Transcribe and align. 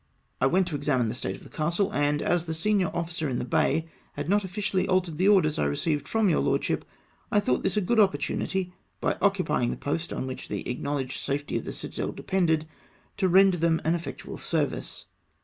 I 0.41 0.47
went 0.47 0.65
to 0.65 0.75
examine 0.75 1.09
the 1.09 1.13
state 1.13 1.35
of 1.35 1.43
the 1.43 1.49
castle, 1.51 1.93
and, 1.93 2.23
as 2.23 2.45
the 2.47 2.55
senior 2.55 2.87
officer 2.87 3.29
in 3.29 3.37
the 3.37 3.45
bay 3.45 3.87
had 4.13 4.29
not 4.29 4.43
officially 4.43 4.87
altered 4.87 5.19
the 5.19 5.27
orders 5.27 5.59
I 5.59 5.65
received 5.65 6.07
from 6.07 6.27
your 6.27 6.39
lordship, 6.39 6.85
I 7.31 7.39
thought 7.39 7.61
this 7.61 7.77
a 7.77 7.81
good 7.81 7.99
opportunity, 7.99 8.73
by 8.99 9.15
occupying 9.21 9.71
a 9.71 9.77
post 9.77 10.11
on 10.11 10.25
which 10.25 10.47
the 10.47 10.63
acknow 10.63 10.95
ledged 10.95 11.19
safety 11.19 11.55
of 11.59 11.65
the 11.65 11.71
citadel 11.71 12.13
depended, 12.13 12.67
to 13.17 13.29
render 13.29 13.57
them 13.59 13.79
an 13.85 13.93
effectual 13.93 14.39
service. 14.39 15.05